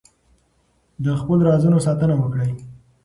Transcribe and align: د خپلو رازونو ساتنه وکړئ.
د 1.03 1.05
خپلو 1.19 1.41
رازونو 1.49 1.77
ساتنه 1.85 2.13
وکړئ. 2.17 2.51